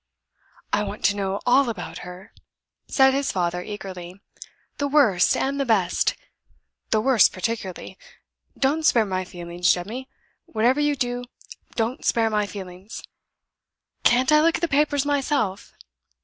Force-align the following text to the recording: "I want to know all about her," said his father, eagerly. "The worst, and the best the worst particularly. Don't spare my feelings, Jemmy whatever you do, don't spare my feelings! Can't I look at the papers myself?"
"I 0.73 0.81
want 0.81 1.05
to 1.05 1.15
know 1.15 1.39
all 1.45 1.69
about 1.69 1.99
her," 1.99 2.33
said 2.87 3.13
his 3.13 3.31
father, 3.31 3.61
eagerly. 3.61 4.19
"The 4.79 4.87
worst, 4.87 5.37
and 5.37 5.59
the 5.59 5.63
best 5.65 6.15
the 6.89 6.99
worst 6.99 7.31
particularly. 7.31 7.99
Don't 8.57 8.81
spare 8.83 9.05
my 9.05 9.23
feelings, 9.25 9.71
Jemmy 9.71 10.09
whatever 10.47 10.79
you 10.79 10.95
do, 10.95 11.25
don't 11.75 12.03
spare 12.03 12.31
my 12.31 12.47
feelings! 12.47 13.03
Can't 14.03 14.31
I 14.31 14.41
look 14.41 14.55
at 14.55 14.61
the 14.61 14.67
papers 14.67 15.05
myself?" 15.05 15.71